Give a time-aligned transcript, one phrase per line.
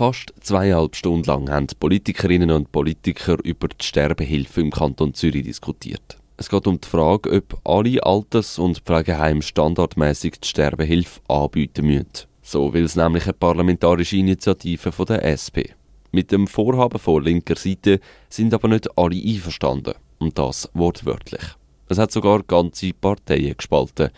[0.00, 6.16] Fast zweieinhalb Stunden lang haben Politikerinnen und Politiker über die Sterbehilfe im Kanton Zürich diskutiert.
[6.38, 12.26] Es geht um die Frage, ob alle Alters- und Pflegeheime standardmäßig die Sterbehilfe anbieten müssen.
[12.40, 15.76] So will es nämlich eine parlamentarische Initiative von der SP.
[16.12, 19.96] Mit dem Vorhaben von linker Seite sind aber nicht alle einverstanden.
[20.18, 21.42] Und das wortwörtlich.
[21.90, 24.08] Es hat sogar ganze Parteien gespalten.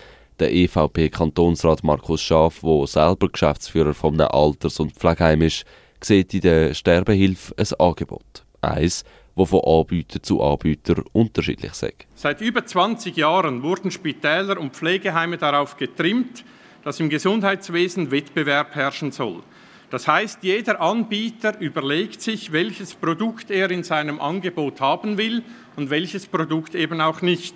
[0.43, 5.65] Der EVP-Kantonsrat Markus Schaaf, der selber Geschäftsführer von Alters- und Pflegeheim ist,
[6.01, 8.43] sieht in der Sterbehilfe ein Angebot.
[8.61, 9.05] Eins,
[9.37, 11.95] wo von Anbieter zu Anbieter unterschiedlich ist.
[12.17, 16.45] Seit über 20 Jahren wurden Spitäler und Pflegeheime darauf getrimmt,
[16.83, 19.45] dass im Gesundheitswesen Wettbewerb herrschen soll.
[19.91, 25.45] Das heißt, jeder Anbieter überlegt sich, welches Produkt er in seinem Angebot haben will
[25.77, 27.55] und welches Produkt eben auch nicht.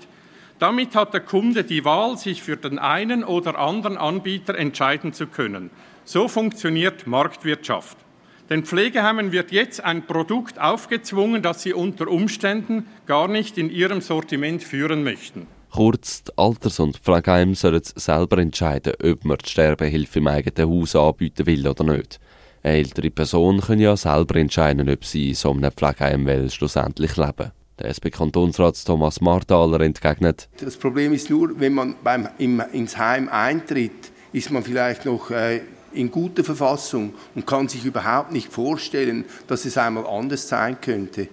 [0.59, 5.27] Damit hat der Kunde die Wahl, sich für den einen oder anderen Anbieter entscheiden zu
[5.27, 5.71] können.
[6.05, 7.99] So funktioniert Marktwirtschaft.
[8.49, 14.01] Den Pflegeheimen wird jetzt ein Produkt aufgezwungen, das sie unter Umständen gar nicht in ihrem
[14.01, 15.47] Sortiment führen möchten.
[15.71, 20.97] Kurz, die Alters- und Pflegeheime sollen selber entscheiden, ob man die Sterbehilfe im eigenen Haus
[20.97, 22.19] anbieten will oder nicht.
[22.63, 27.17] Eine ältere Person kann ja selber entscheiden, ob sie in so einem Pflegeheim will, schlussendlich
[27.17, 30.49] leben der SP-Kantonsrat Thomas Marthaler entgegnet.
[30.59, 35.31] Das Problem ist nur, wenn man beim, im, ins Heim eintritt, ist man vielleicht noch
[35.31, 35.61] äh,
[35.93, 41.29] in guter Verfassung und kann sich überhaupt nicht vorstellen, dass es einmal anders sein könnte.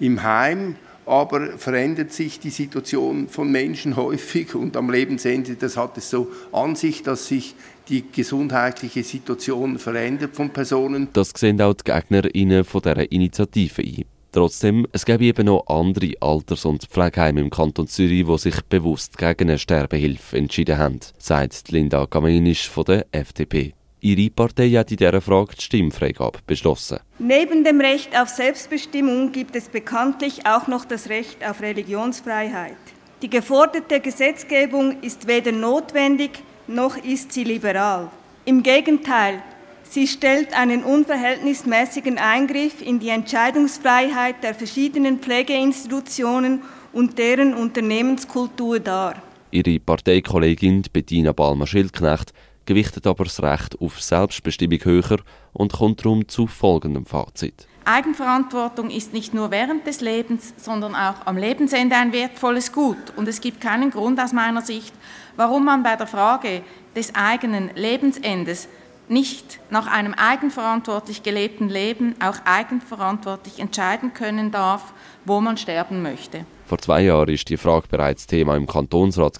[0.00, 5.98] Im Heim aber verändert sich die Situation von Menschen häufig und am Lebensende, das hat
[5.98, 7.54] es so an sich, dass sich
[7.88, 11.08] die gesundheitliche Situation verändert von Personen.
[11.12, 14.04] Das sehen auch die GegnerInnen von dieser Initiative ein.
[14.32, 19.18] Trotzdem, es gäbe eben noch andere Alters- und Pflegeheime im Kanton Zürich, die sich bewusst
[19.18, 23.74] gegen eine Sterbehilfe entschieden haben, sagt Linda Kamenisch von der FDP.
[24.00, 27.00] Ihre Partei hat in dieser Frage die Stimmfreigabe beschlossen.
[27.18, 32.76] Neben dem Recht auf Selbstbestimmung gibt es bekanntlich auch noch das Recht auf Religionsfreiheit.
[33.20, 38.10] Die geforderte Gesetzgebung ist weder notwendig noch ist sie liberal.
[38.44, 39.42] Im Gegenteil,
[39.92, 46.62] sie stellt einen unverhältnismäßigen Eingriff in die Entscheidungsfreiheit der verschiedenen Pflegeinstitutionen
[46.94, 49.22] und deren Unternehmenskultur dar.
[49.50, 52.32] Ihre Parteikollegin Bettina Balmer-Schildknecht
[52.64, 55.18] gewichtet aber das Recht auf Selbstbestimmung höher
[55.52, 57.66] und kommt darum zu folgendem Fazit.
[57.84, 63.12] Eigenverantwortung ist nicht nur während des Lebens, sondern auch am Lebensende ein wertvolles Gut.
[63.16, 64.94] Und es gibt keinen Grund aus meiner Sicht,
[65.36, 66.62] warum man bei der Frage
[66.94, 68.68] des eigenen Lebensendes
[69.08, 74.92] nicht nach einem eigenverantwortlich gelebten Leben auch eigenverantwortlich entscheiden können darf,
[75.24, 76.44] wo man sterben möchte.
[76.66, 79.38] Vor zwei Jahren war die Frage bereits Thema im Kantonsrat.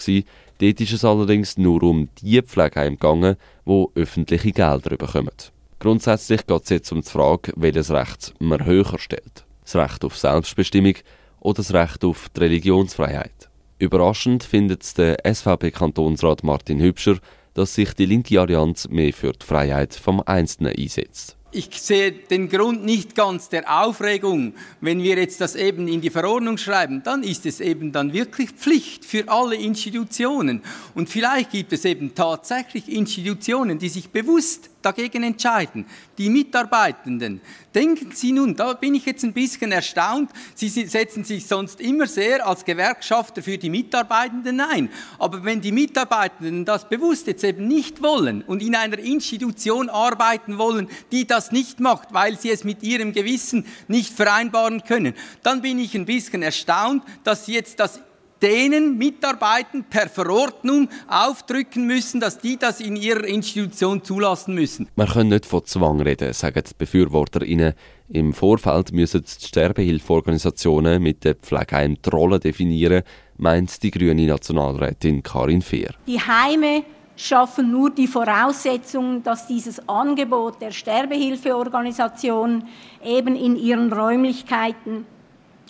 [0.59, 3.37] Dort ist es allerdings nur um die Pflegeheime gegangen,
[3.67, 5.31] die öffentliche Gelder bekommen.
[5.79, 9.45] Grundsätzlich geht es jetzt um die Frage, welches Recht man höher stellt.
[9.65, 10.95] Das Recht auf Selbstbestimmung
[11.41, 13.49] oder das Recht auf die Religionsfreiheit.
[13.79, 17.17] Überraschend findet der SVP-Kantonsrat Martin Hübscher,
[17.55, 22.49] dass sich die linke Allianz mehr für die Freiheit vom Einzelnen einsetzt ich sehe den
[22.49, 24.55] Grund nicht ganz der Aufregung.
[24.81, 28.51] Wenn wir jetzt das eben in die Verordnung schreiben, dann ist es eben dann wirklich
[28.51, 30.63] Pflicht für alle Institutionen.
[30.95, 35.87] Und vielleicht gibt es eben tatsächlich Institutionen, die sich bewusst dagegen entscheiden.
[36.19, 37.41] Die Mitarbeitenden.
[37.75, 42.07] Denken Sie nun, da bin ich jetzt ein bisschen erstaunt, Sie setzen sich sonst immer
[42.07, 44.91] sehr als Gewerkschafter für die Mitarbeitenden ein.
[45.19, 50.59] Aber wenn die Mitarbeitenden das bewusst jetzt eben nicht wollen und in einer Institution arbeiten
[50.59, 55.63] wollen, die das nicht macht, weil sie es mit ihrem Gewissen nicht vereinbaren können, dann
[55.63, 58.01] bin ich ein bisschen erstaunt, dass Sie jetzt das
[58.43, 64.89] denen Mitarbeitern per Verordnung aufdrücken müssen, dass die das in ihrer Institution zulassen müssen.
[64.97, 67.75] Man kann nicht von Zwang reden, sagen die BefürworterInnen.
[68.09, 73.03] Im Vorfeld müssen die Sterbehilfeorganisationen mit den Pflegeheimen die Rolle definieren,
[73.39, 75.95] meint die grüne Nationalrätin Karin Fehr.
[76.07, 76.85] Die Heime
[77.17, 82.65] schaffen nur die Voraussetzungen, dass dieses Angebot der Sterbehilfeorganisation
[83.05, 85.07] eben in ihren Räumlichkeiten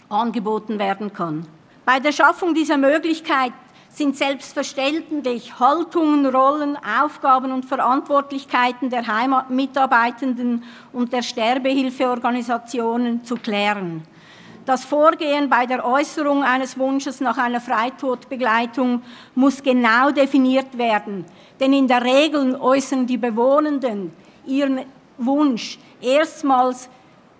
[0.08, 1.46] angeboten werden kann.
[1.84, 3.52] Bei der Schaffung dieser Möglichkeit
[3.88, 10.62] sind selbstverständlich Haltungen, Rollen, Aufgaben und Verantwortlichkeiten der Heimatmitarbeitenden
[10.92, 14.06] und der Sterbehilfeorganisationen zu klären.
[14.64, 19.02] Das Vorgehen bei der Äußerung eines Wunsches nach einer Freitodbegleitung
[19.34, 21.24] muss genau definiert werden,
[21.58, 24.12] denn in der Regel äußern die Bewohnenden
[24.46, 24.82] ihren
[25.18, 26.88] Wunsch erstmals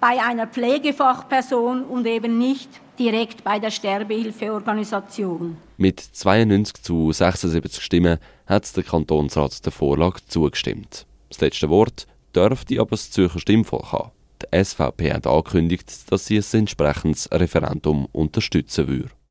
[0.01, 5.57] bei einer Pflegefachperson und eben nicht direkt bei der Sterbehilfeorganisation.
[5.77, 11.07] Mit 92 zu 76 Stimmen hat der Kantonsrat der Vorlage zugestimmt.
[11.29, 14.11] Das letzte Wort dürfte aber das Zürcher Stimmvolk haben.
[14.43, 19.11] Die SVP hat angekündigt, dass sie ein entsprechendes Referendum unterstützen würde.